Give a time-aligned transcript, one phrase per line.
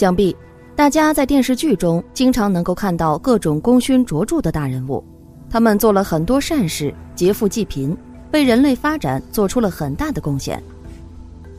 [0.00, 0.34] 想必
[0.74, 5.04] 大家在电视剧中经常能够看到各种功勋卓著的大人物，
[5.50, 7.94] 他们做了很多善事，劫富济贫，
[8.32, 10.62] 为人类发展做出了很大的贡献，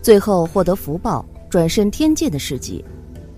[0.02, 2.84] 最后获得福报，转身天界的事迹。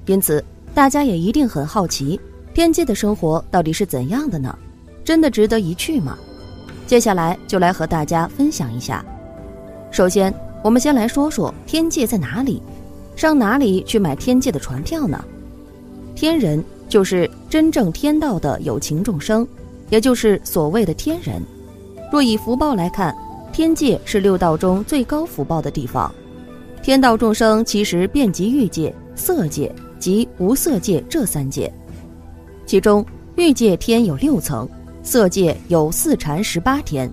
[0.05, 0.41] 因此，
[0.73, 2.17] 大家也一定很好奇，
[2.53, 4.57] 天界的生活到底是怎样的呢？
[5.03, 6.17] 真的值得一去吗？
[6.87, 9.03] 接下来就来和大家分享一下。
[9.91, 10.33] 首先，
[10.63, 12.63] 我们先来说说天界在哪里。
[13.15, 15.23] 上哪里去买天界的船票呢？
[16.15, 19.47] 天人就是真正天道的有情众生，
[19.89, 21.41] 也就是所谓的天人。
[22.11, 23.15] 若以福报来看，
[23.51, 26.13] 天界是六道中最高福报的地方。
[26.81, 31.71] 天道众生其实遍及欲界、色界及无色界这三界，
[32.65, 34.67] 其中欲界天有六层，
[35.01, 37.11] 色界有四禅十八天，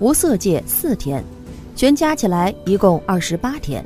[0.00, 1.22] 无色界四天，
[1.76, 3.84] 全加起来一共二十八天。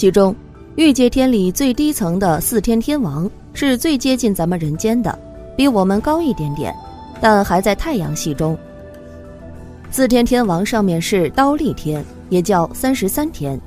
[0.00, 0.34] 其中，
[0.76, 5.18] 欲界天里最低层的四天天王是最接近咱们人间的，
[5.54, 6.74] 比我们高一点点，
[7.20, 8.56] 但还在太阳系中。
[9.90, 13.60] 四天天王上面是刀立天，也叫三十三天。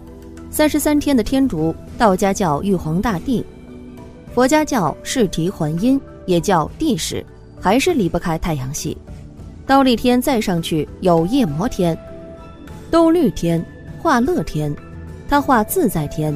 [0.49, 3.45] 三十三天的天主，道家叫玉皇大帝，
[4.33, 7.23] 佛家叫释提还阴，也叫帝释，
[7.61, 8.97] 还是离不开太阳系。
[9.67, 11.95] 刀立天再上去有夜摩天、
[12.89, 13.63] 兜率天、
[14.01, 14.75] 化乐天。
[15.27, 16.35] 他化自在天，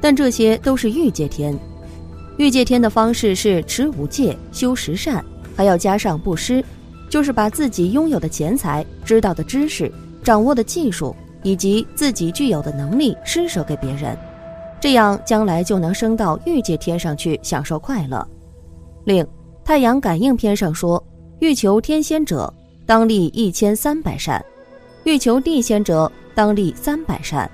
[0.00, 1.58] 但这些都是欲界天。
[2.36, 5.24] 欲界天的方式是持五戒、修十善，
[5.56, 6.64] 还要加上布施，
[7.10, 14.16] 就是把自己拥有的钱财、知道的知识、掌握的技术以及自己具有的能力施舍给别人，
[14.80, 18.24] 这样将来就能升到欲界天上去享受快乐。
[19.04, 19.24] 另，
[19.64, 21.02] 《太阳感应篇》上说
[21.40, 22.52] ：“欲求天仙者，
[22.86, 24.40] 当立一千三百善；
[25.02, 27.50] 欲求地仙者，当立三百善。”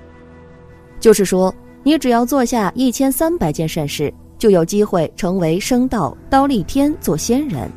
[1.05, 1.53] 就是说，
[1.83, 7.69] 你只要做下一千三百件善事，就有机会成为升道刀立天做仙人。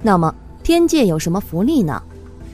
[0.00, 2.02] 那么，天界有什么福利呢？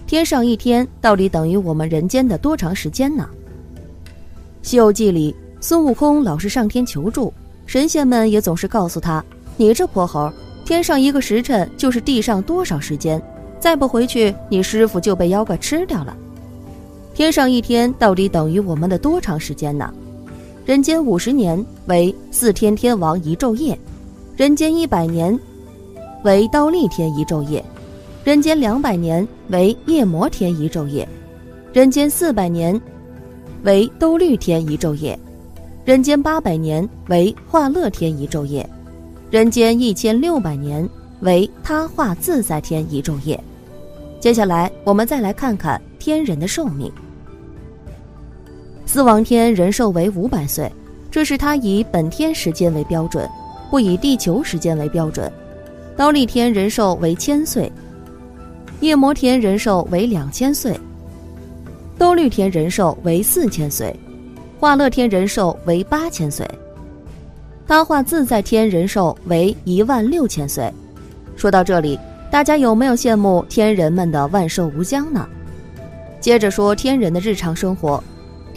[0.04, 3.30] 天上一天到底等于我们人间的多长时间呢？
[4.68, 7.32] 《西游记》里，孙悟空老是上天求助，
[7.64, 9.24] 神仙们也总是告诉他
[9.56, 10.28] ：“你这泼猴，
[10.64, 13.22] 天上一个时辰就是地上多少时间，
[13.60, 16.16] 再不回去，你师傅就被妖怪吃掉了。”
[17.18, 19.92] 天上一天到底等于我们的多长时间呢？
[20.64, 23.76] 人间五十年为四天天王一昼夜，
[24.36, 25.36] 人间一百年
[26.22, 27.60] 为刀立天一昼夜，
[28.22, 31.08] 人间两百年为夜魔天一昼夜，
[31.72, 32.80] 人间四百年
[33.64, 35.18] 为兜率天一昼夜，
[35.84, 38.64] 人间八百年为化乐天一昼夜，
[39.28, 40.88] 人间一千六百年
[41.22, 43.42] 为他化自在天一昼夜。
[44.20, 46.88] 接下来我们再来看看天人的寿命。
[48.88, 50.72] 司王天人寿为五百岁，
[51.10, 53.28] 这是他以本天时间为标准，
[53.68, 55.30] 不以地球时间为标准。
[55.94, 57.70] 刀立天人寿为千岁，
[58.80, 60.74] 夜摩天人寿为两千岁，
[61.98, 63.94] 兜率天人寿为四千岁，
[64.58, 66.48] 化乐天人寿为八千岁，
[67.66, 70.72] 他化自在天人寿为一万六千岁。
[71.36, 72.00] 说到这里，
[72.30, 75.28] 大家有没有羡慕天人们的万寿无疆呢？
[76.20, 78.02] 接着说天人的日常生活。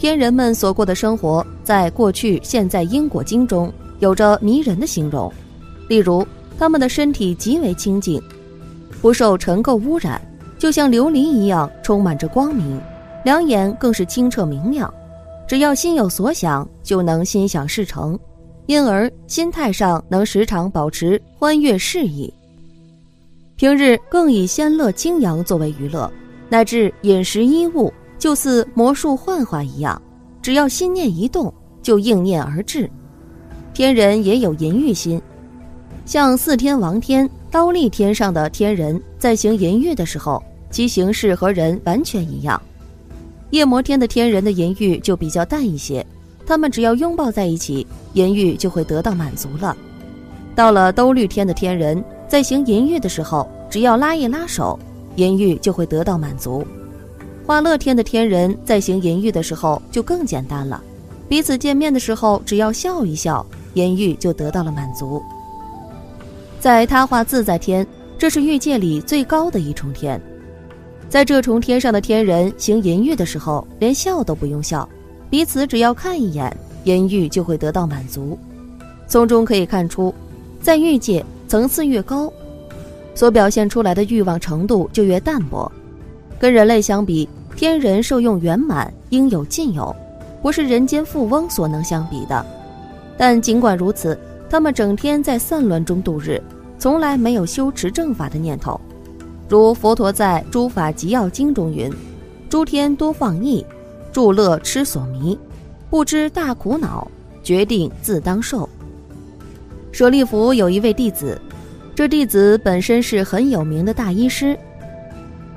[0.02, 5.32] 天人们所过的生活，在过去、现在因果经中有着迷人的形容。
[5.86, 6.26] 例如，
[6.58, 8.20] 他们的身体极为清净，
[9.00, 10.20] 不受尘垢污染，
[10.58, 12.80] 就像琉璃一样充满着光明；
[13.24, 14.92] 两眼更是清澈明亮，
[15.46, 18.18] 只要心有所想，就能心想事成，
[18.66, 22.34] 因而心态上能时常保持欢悦适意。
[23.54, 26.10] 平日更以仙乐清扬作为娱乐，
[26.48, 27.94] 乃至饮食衣物。
[28.22, 30.00] 就似魔术幻化一样，
[30.40, 31.52] 只要心念一动，
[31.82, 32.88] 就应念而至。
[33.74, 35.20] 天人也有淫欲心，
[36.06, 40.40] 像四天王天、刀立天上的天人，在行淫欲的时候，
[40.70, 42.62] 其形式和人完全一样。
[43.50, 46.06] 夜魔天的天人的淫欲就比较淡一些，
[46.46, 49.76] 他们只要拥抱在一起，淫欲就会得到满足了。
[50.54, 54.78] 到了兜率天的天人，在行淫欲的时候，只要拉一拉手，
[55.16, 56.64] 淫欲就会得到满足。
[57.44, 60.82] 化乐天的天人在行淫欲的时候就更简单了，
[61.28, 63.44] 彼此见面的时候只要笑一笑，
[63.74, 65.20] 淫欲就得到了满足。
[66.60, 67.84] 在他化自在天，
[68.16, 70.20] 这是欲界里最高的一重天，
[71.08, 74.88] 在这重天上的天人行淫欲的时候，连笑都不用笑，
[75.28, 78.38] 彼此只要看一眼，淫欲就会得到满足。
[79.08, 80.14] 从中可以看出，
[80.60, 82.32] 在欲界层次越高，
[83.16, 85.70] 所表现出来的欲望程度就越淡薄。
[86.42, 89.94] 跟人类相比，天人受用圆满，应有尽有，
[90.42, 92.44] 不是人间富翁所能相比的。
[93.16, 94.18] 但尽管如此，
[94.50, 96.42] 他们整天在散乱中度日，
[96.80, 98.80] 从来没有修持正法的念头。
[99.48, 101.88] 如佛陀在《诸法集要经》中云
[102.50, 103.64] ：“诸天多放逸，
[104.10, 105.38] 助乐痴所迷，
[105.88, 107.06] 不知大苦恼，
[107.44, 108.68] 决定自当受。”
[109.92, 111.40] 舍利弗有一位弟子，
[111.94, 114.58] 这弟子本身是很有名的大医师，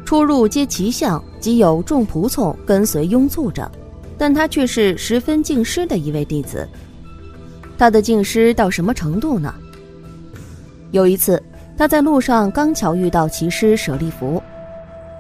[0.06, 3.70] 出入皆奇相，即有众仆从跟随拥簇着，
[4.18, 6.66] 但他却是十分敬师的一位弟子。
[7.78, 9.54] 他的敬师到什么程度呢？
[10.92, 11.42] 有一次。
[11.78, 14.42] 他在路上刚巧遇到骑师舍利弗，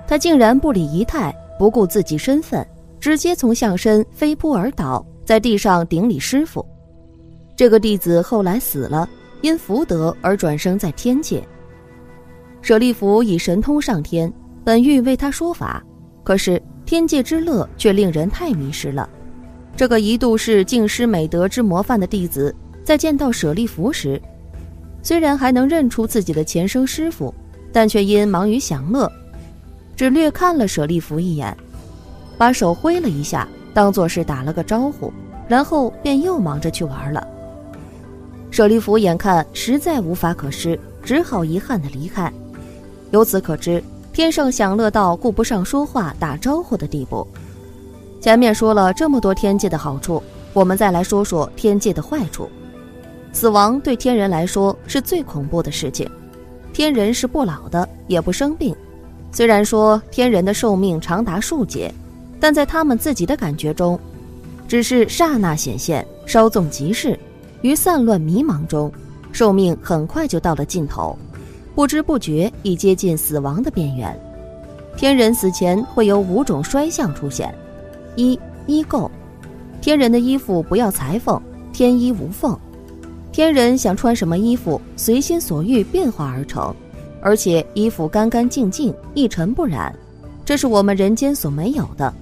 [0.07, 2.65] 他竟然不理仪态，不顾自己身份，
[2.97, 6.65] 直接从象身飞扑而倒，在地上顶礼师傅。
[7.57, 9.05] 这个弟子后来死了，
[9.41, 11.45] 因福德而转生在天界。
[12.61, 14.31] 舍利弗以神通上天，
[14.65, 15.81] 本欲为他说法，
[16.23, 19.07] 可是天界之乐却令人太迷失了。
[19.77, 22.53] 这个一度是净师美德之模范的弟子，
[22.83, 24.19] 在见到舍利弗时。
[25.03, 27.31] 虽然还能认出自己的前生师傅，
[27.71, 29.09] 但却因忙于享乐，
[29.95, 31.55] 只略看了舍利弗一眼，
[32.35, 35.13] 把手挥了一下，当做是打了个招呼，
[35.47, 37.27] 然后便又忙着去玩了。
[38.49, 42.33] 舍利弗眼看实在无法可施，只好遗憾的离开。
[43.11, 43.83] 由此可知，
[44.15, 47.27] 天上享乐到顾不上说话打招呼的地步。
[48.21, 50.23] 前面说了这么多天界的好处，
[50.53, 52.49] 我们再来说说天界的坏处。
[53.33, 56.09] 死亡对天人来说是最恐怖的事情，
[56.71, 58.73] 天人是不老的，也不生病。
[59.33, 61.93] 虽然说天人的寿命长达数劫，
[62.39, 63.99] 但在他们自己的感觉中，
[64.65, 67.19] 只是刹那显现，稍纵即逝。
[67.63, 68.89] 于散乱迷茫中，
[69.33, 71.17] 寿命很快就到了尽头，
[71.75, 74.17] 不知不觉已接近死亡的边缘。
[74.95, 77.53] 天人死前会有五种衰相出现：
[78.15, 79.11] 一衣垢，
[79.81, 81.39] 天人的衣服不要裁缝，
[81.73, 82.57] 天衣无缝。
[83.33, 86.73] 天人想穿什么衣服，随心所欲变化而成，
[87.21, 89.93] 而且衣服干干净净，一尘不染，
[90.45, 92.13] 这是我们人间所没有的。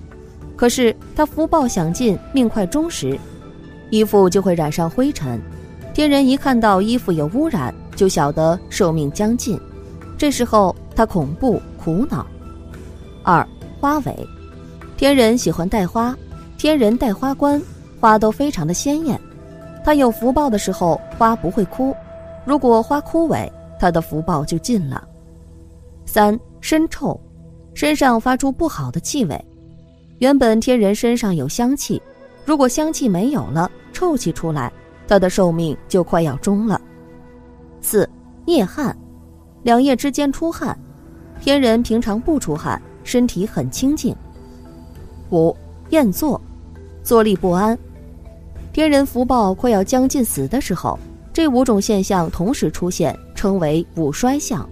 [0.56, 3.16] 可是他福报享尽，命快终时，
[3.92, 5.40] 衣服就会染上灰尘。
[5.94, 9.60] 天人一看到衣服有污染，就晓得寿命将近，
[10.18, 12.26] 这时候他恐怖苦恼。
[13.24, 13.48] 二
[13.80, 14.28] 花尾，
[14.98, 16.16] 天人喜欢戴花，
[16.58, 17.62] 天人戴花冠，
[18.00, 19.20] 花都非常的鲜艳。
[19.84, 21.94] 他有福报的时候，花不会枯；
[22.46, 23.50] 如果花枯萎，
[23.80, 25.06] 他的福报就尽了。
[26.06, 27.20] 三身臭，
[27.74, 29.46] 身上发出不好的气味。
[30.20, 32.02] 原本天人身上有香气，
[32.46, 34.72] 如果香气没有了，臭气出来，
[35.08, 36.80] 他的寿命就快要终了。
[37.84, 38.10] 四
[38.46, 38.98] 夜汗，
[39.62, 40.76] 两夜之间出汗，
[41.42, 44.16] 天人平常不出汗，身体很清净。
[45.32, 45.56] 五
[45.90, 46.40] 厌坐，
[47.04, 47.78] 坐立不安。
[48.72, 50.98] 天人福报快要将近死的时候，
[51.34, 54.68] 这五种现象同时出现，称为五衰相。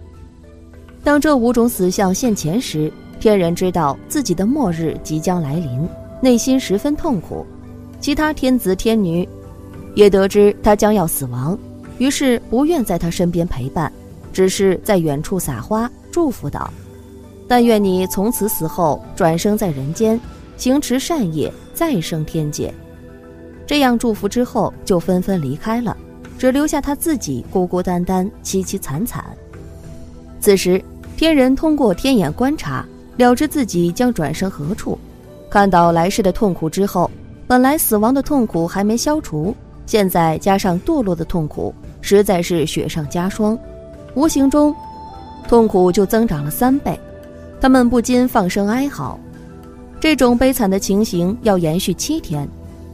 [1.04, 5.88] 当这五种死相现前时，天人知道自己的末日即将来临，
[6.22, 7.46] 内心十分痛苦。
[8.00, 9.28] 其他天子天女
[9.96, 11.58] 也得知他将要死亡，
[12.02, 13.94] 于是不愿在他身边陪伴，
[14.34, 16.68] 只是在远处撒花祝福道
[17.48, 20.20] ：“但愿你从此死后转生在人间，
[20.58, 22.74] 行持善业，再生天界。”
[23.68, 25.96] 这样祝福之后，就纷纷离开了，
[26.40, 29.24] 只留下他自己孤孤单单、凄凄惨惨。
[30.40, 30.84] 此时，
[31.16, 32.84] 天人通过天眼观察，
[33.18, 34.98] 了知自己将转生何处，
[35.52, 37.12] 看到来世的痛苦之后，
[37.46, 39.56] 本来死亡的痛苦还没消除，
[39.86, 43.58] 现在加上堕落的痛苦，实在是雪上加霜，
[44.16, 44.76] 无形中，
[45.48, 47.00] 痛苦就增长了三倍。
[47.62, 49.20] 他们不禁放声哀嚎。
[50.00, 52.48] 这种悲惨的情形要延续七天。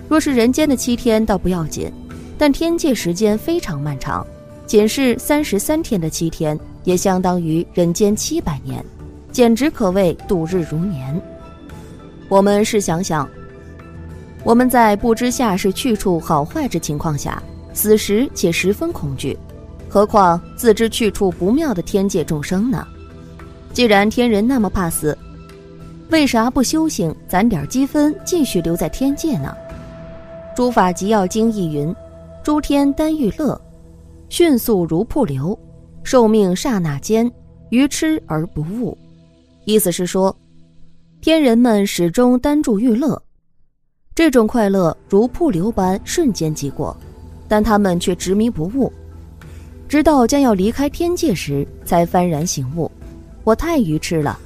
[0.10, 1.92] 若是人间的七天倒不要紧，
[2.38, 4.26] 但天界时间非常漫长，
[4.66, 8.84] 仅是三十三天的七天，也相当于人间七百年，
[9.32, 11.22] 简直可谓度日如年。
[12.30, 13.28] 我们试想想，
[14.44, 17.42] 我们在不知下世去处好坏之情况下，
[17.78, 19.38] 死时且十分恐惧，
[19.88, 22.88] 何况自知去处不妙的天界众生呢？
[23.72, 25.16] 既然天人那么怕死，
[26.10, 29.56] 为啥不修行攒点积分，继续留在天界呢？
[30.56, 31.96] 诸法集要经义云
[32.44, 33.62] ：“诸天丹欲乐，
[34.28, 35.58] 迅速如瀑流，
[36.04, 37.32] 寿命刹那间，
[37.70, 38.98] 愚痴而不悟。”
[39.66, 40.36] 意思是说，
[41.22, 43.22] 天人们始终单注欲乐，
[44.16, 46.98] 这种快乐如瀑流般瞬间即过，
[47.48, 48.92] 但他们却执迷不悟，
[49.88, 52.92] 直到将要离开天界时，才幡然醒悟
[53.44, 54.38] ：“我太愚痴了，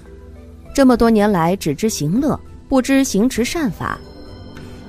[0.73, 2.39] 这么多年来只知行乐，
[2.69, 3.97] 不知行持善法。”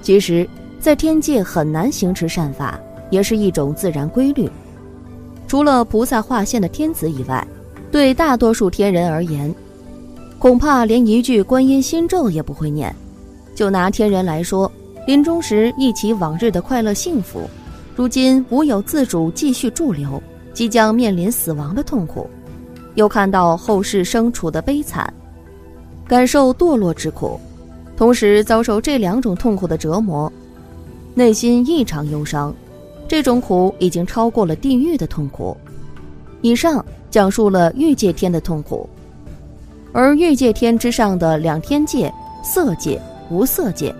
[0.03, 0.49] 其实。
[0.83, 2.77] 在天界很难行持善法，
[3.09, 4.51] 也是一种自然规律。
[5.47, 7.47] 除了菩萨化现的天子以外，
[7.93, 9.55] 对大多数天人而言，
[10.41, 12.93] 恐怕连一句观音心咒也不会念。
[13.55, 14.69] 就拿天人来说，
[15.07, 17.49] 临终时忆起往日的快乐幸福，
[17.95, 20.23] 如今无有自主继续驻留，
[20.55, 22.29] 即将面临死亡的痛苦，
[22.95, 25.13] 又看到后世生处的悲惨，
[26.07, 27.39] 感受堕落之苦，
[27.97, 30.33] 同时遭受这两种痛苦的折磨，
[31.15, 32.55] 内心异常忧伤。
[33.07, 35.55] 这种苦已经超过了地狱的痛苦。
[36.41, 38.89] 以上讲述了欲界天的痛苦，
[39.93, 42.11] 而欲界天之上的两天界——
[42.43, 42.99] 色界、
[43.31, 43.95] 无色界，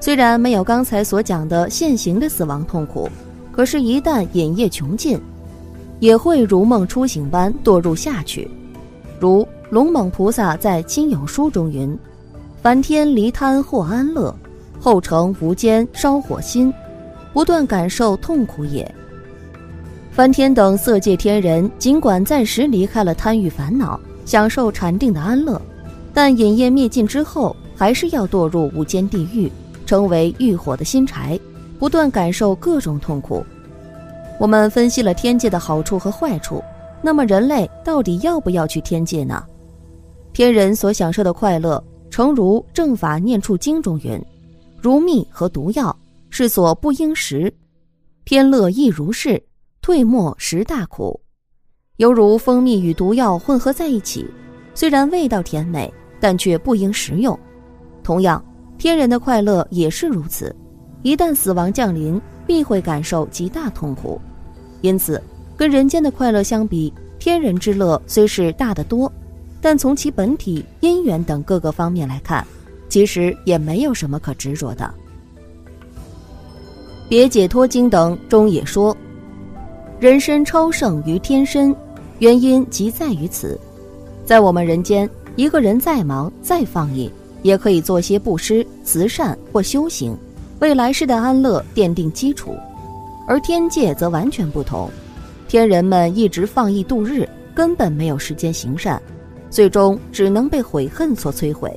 [0.00, 3.08] 虽然没有刚才所讲的现行的死亡痛苦，
[3.52, 5.20] 可是，一旦饮业穷尽，
[5.98, 8.50] 也会如梦初醒般堕入下去。
[9.20, 11.96] 如龙猛菩萨在《亲友书》中云
[12.62, 14.34] ：“凡天离贪或安乐，
[14.80, 16.72] 后成无间烧火心。”
[17.32, 18.92] 不断感受痛苦也。
[20.10, 25.62] 梵天等色界天人，尽管暂时离开了贪欲烦恼，享受禅定的安乐，
[26.12, 29.48] 但饮业灭尽之后，还是要堕入无间地狱，
[29.90, 31.36] 成为欲火的新柴，
[31.76, 33.44] 不断感受各种痛苦。
[34.38, 36.62] 我们分析了天界的好处和坏处，
[37.02, 39.44] 那么人类到底要不要去天界呢？
[40.32, 44.16] 天人所享受的快乐，诚如《正法念处经》中云
[44.80, 45.94] ：“如蜜和毒药。”
[46.30, 47.52] 是所不应食，
[48.24, 49.42] 天乐亦如是，
[49.82, 51.20] 退没食大苦，
[51.96, 54.24] 犹如蜂蜜与毒药混合在一起，
[54.72, 57.36] 虽然味道甜美，但却不应食用。
[58.04, 58.40] 同样，
[58.80, 60.56] 天人的快乐也是如此，
[61.02, 64.18] 一旦死亡降临，必会感受极大痛苦。
[64.80, 65.22] 因此，
[65.54, 69.12] 跟人间的快乐相比，天人之乐虽是大得多，
[69.60, 72.42] 但从其本体、因缘等各个方面来看，
[72.88, 74.90] 其实也没有什么可执着的。
[77.06, 78.96] 别解脱经等中也说，
[79.98, 81.76] 人身超胜于天身，
[82.18, 83.60] 原因即在于此。
[84.24, 85.06] 在我们人间，
[85.36, 90.16] 一个人再忙再放逸，也可以做些布施、慈善或修行，
[90.60, 92.54] 为来世的安乐奠定基础。
[93.26, 94.90] 而天界则完全不同，
[95.48, 99.00] 天人们一直放逸度日，根本没有时间行善，
[99.50, 101.72] 最终只能被悔恨所摧毁，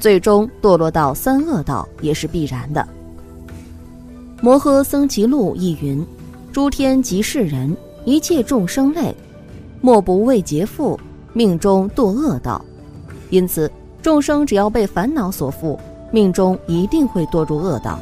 [0.00, 2.86] 最终堕落到三恶道也是必然的。
[4.40, 6.04] 摩诃僧祇录亦云
[6.52, 9.14] ：“诸天及世人，一切众生类，
[9.80, 10.98] 莫不为劫富，
[11.32, 12.60] 命中堕恶道。
[13.30, 13.70] 因此，
[14.02, 15.78] 众生只要被烦恼所缚，
[16.10, 17.98] 命中一定会堕入恶道。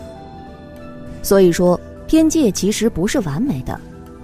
[1.23, 1.78] 所以说，
[2.09, 3.78] 天界其实不是完美的。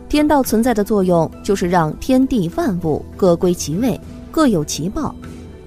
[0.09, 5.15] 天道存在的作用，就是让天地万物各归其位，各有其报。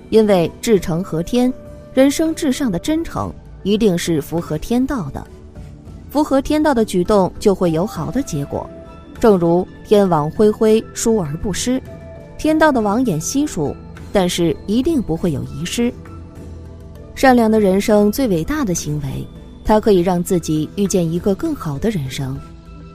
[0.09, 1.53] 因为至诚合天，
[1.93, 5.25] 人生至上的真诚，一定是符合天道的。”
[6.09, 8.67] 符合天道的举动就会有好的结果，
[9.19, 11.79] 正如天网恢恢，疏而不失。
[12.39, 13.75] 天道的网眼稀疏，
[14.11, 15.93] 但是一定不会有遗失。
[17.15, 19.27] 善良的人生最伟大的行为，
[19.63, 22.37] 它可以让自己遇见一个更好的人生。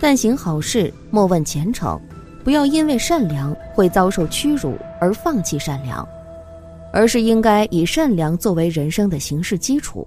[0.00, 2.00] 但行好事，莫问前程，
[2.42, 6.06] 不要因为善良会遭受屈辱而放弃善良，
[6.92, 10.06] 而是应该以善良作为人生的行事基础。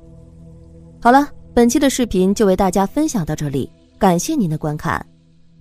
[1.01, 1.29] 好了。
[1.53, 5.03] 本期的视频就为大家分享到这里，感谢您的观看，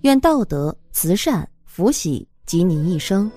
[0.01, 3.31] 愿道德、慈善、福喜及您一生。